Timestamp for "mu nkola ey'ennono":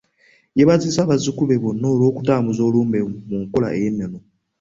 3.29-4.19